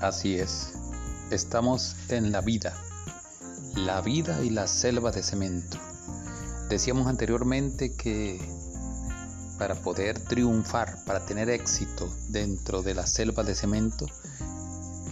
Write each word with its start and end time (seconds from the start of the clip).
Así 0.00 0.38
es, 0.38 0.74
estamos 1.32 1.96
en 2.08 2.30
la 2.30 2.40
vida, 2.40 2.72
la 3.74 4.00
vida 4.00 4.44
y 4.44 4.50
la 4.50 4.68
selva 4.68 5.10
de 5.10 5.24
cemento. 5.24 5.76
Decíamos 6.68 7.08
anteriormente 7.08 7.96
que 7.96 8.40
para 9.58 9.74
poder 9.74 10.20
triunfar, 10.20 11.04
para 11.04 11.26
tener 11.26 11.50
éxito 11.50 12.08
dentro 12.28 12.82
de 12.82 12.94
la 12.94 13.08
selva 13.08 13.42
de 13.42 13.56
cemento, 13.56 14.06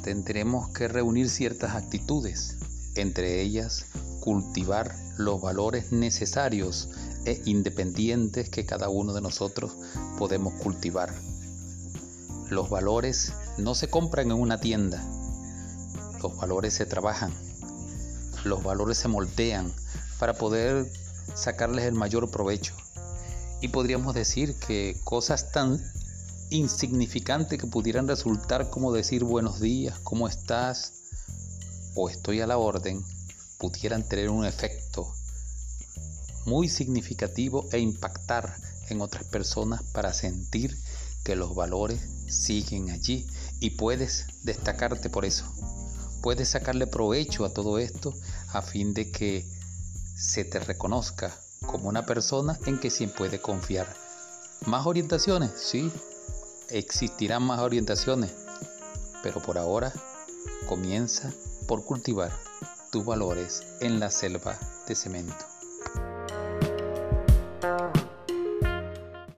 tendremos 0.04 0.68
que 0.68 0.87
reunir 0.87 1.30
ciertas 1.30 1.74
actitudes, 1.74 2.56
entre 2.95 3.42
ellas 3.42 3.87
cultivar 4.20 4.95
los 5.16 5.41
valores 5.41 5.91
necesarios 5.91 6.91
e 7.24 7.42
independientes 7.45 8.48
que 8.50 8.64
cada 8.64 8.88
uno 8.88 9.12
de 9.14 9.20
nosotros 9.20 9.77
podemos 10.16 10.55
cultivar. 10.55 11.12
Los 12.50 12.70
valores 12.70 13.32
no 13.59 13.74
se 13.74 13.88
compran 13.88 14.30
en 14.30 14.38
una 14.38 14.59
tienda. 14.59 15.05
Los 16.23 16.37
valores 16.37 16.74
se 16.74 16.87
trabajan. 16.87 17.33
Los 18.45 18.62
valores 18.62 18.98
se 18.98 19.09
moldean 19.09 19.73
para 20.19 20.34
poder 20.34 20.91
sacarles 21.34 21.84
el 21.84 21.95
mayor 21.95 22.30
provecho. 22.30 22.74
Y 23.61 23.69
podríamos 23.69 24.14
decir 24.14 24.55
que 24.59 25.00
cosas 25.05 25.52
tan 25.52 25.80
insignificantes 26.50 27.59
que 27.59 27.66
pudieran 27.66 28.06
resultar 28.06 28.70
como 28.70 28.92
decir 28.92 29.24
buenos 29.24 29.61
días, 29.61 29.98
¿cómo 30.00 30.28
estás? 30.28 30.92
o 31.97 32.11
estoy 32.11 32.42
a 32.42 32.47
la 32.47 32.59
orden, 32.59 33.02
pudieran 33.59 34.06
tener 34.06 34.28
un 34.28 34.45
efecto 34.45 35.11
muy 36.45 36.69
significativo 36.69 37.66
e 37.73 37.78
impactar 37.78 38.55
en 38.91 39.00
otras 39.00 39.25
personas 39.25 39.83
para 39.92 40.12
sentir 40.12 40.77
que 41.26 41.34
los 41.34 41.56
valores 41.56 42.00
siguen 42.28 42.91
allí 42.91 43.27
y 43.58 43.70
puedes 43.70 44.27
destacarte 44.44 45.10
por 45.10 45.24
eso. 45.24 45.44
Puedes 46.22 46.50
sacarle 46.50 46.86
provecho 46.86 47.44
a 47.44 47.52
todo 47.52 47.80
esto 47.80 48.14
a 48.52 48.62
fin 48.62 48.94
de 48.94 49.10
que 49.10 49.44
se 50.14 50.44
te 50.44 50.60
reconozca 50.60 51.36
como 51.66 51.88
una 51.88 52.06
persona 52.06 52.56
en 52.66 52.78
que 52.78 52.91
se 52.91 53.08
puede 53.08 53.41
confiar. 53.41 53.92
¿Más 54.66 54.86
orientaciones? 54.86 55.50
Sí, 55.56 55.91
existirán 56.70 57.42
más 57.42 57.58
orientaciones, 57.58 58.30
pero 59.24 59.42
por 59.42 59.58
ahora 59.58 59.92
comienza 60.68 61.33
por 61.66 61.84
cultivar 61.84 62.33
tus 62.92 63.05
valores 63.05 63.64
en 63.80 63.98
la 63.98 64.12
selva 64.12 64.56
de 64.86 64.94
cemento. 64.94 65.55